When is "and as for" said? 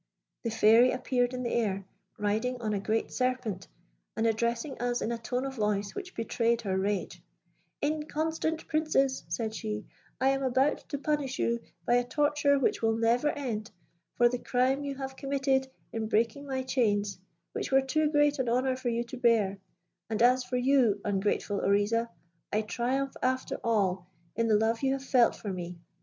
20.09-20.57